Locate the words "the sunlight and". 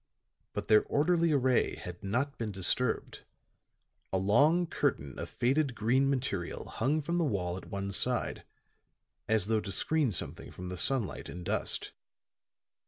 10.69-11.45